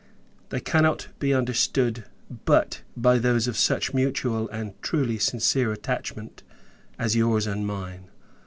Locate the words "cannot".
0.59-1.09